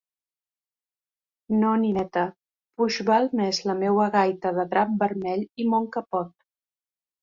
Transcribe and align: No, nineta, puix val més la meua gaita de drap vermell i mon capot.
No, 1.57 1.73
nineta, 1.83 2.25
puix 2.81 2.99
val 3.13 3.31
més 3.43 3.63
la 3.71 3.79
meua 3.85 4.11
gaita 4.19 4.57
de 4.61 4.69
drap 4.75 5.01
vermell 5.07 5.49
i 5.67 5.73
mon 5.73 5.91
capot. 5.99 6.39